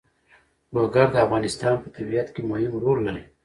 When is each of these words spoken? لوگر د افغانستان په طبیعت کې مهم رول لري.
لوگر 0.75 1.07
د 1.11 1.15
افغانستان 1.25 1.73
په 1.83 1.87
طبیعت 1.95 2.27
کې 2.35 2.41
مهم 2.51 2.73
رول 2.83 2.99
لري. 3.07 3.23